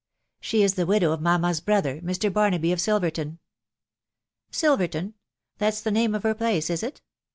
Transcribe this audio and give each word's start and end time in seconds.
"She 0.39 0.63
is 0.63 0.73
the 0.73 0.87
widow 0.87 1.11
of 1.11 1.21
mamma's 1.21 1.61
brother, 1.61 2.01
Mr. 2.01 2.33
Barnaby 2.33 2.71
of 2.71 2.81
Silver 2.81 3.11
ton."" 3.11 3.37
Silverton?.... 4.59 5.13
That's 5.59 5.81
the 5.81 5.91
name 5.91 6.15
of 6.15 6.23
her 6.23 6.33
place, 6.33 6.71
is 6.71 6.81
it 6.81 7.03